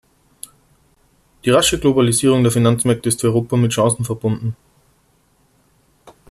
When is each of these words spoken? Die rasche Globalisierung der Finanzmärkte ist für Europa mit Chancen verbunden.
Die 1.45 1.51
rasche 1.51 1.79
Globalisierung 1.79 2.41
der 2.41 2.51
Finanzmärkte 2.51 3.07
ist 3.09 3.21
für 3.21 3.27
Europa 3.27 3.55
mit 3.55 3.71
Chancen 3.71 4.03
verbunden. 4.03 4.55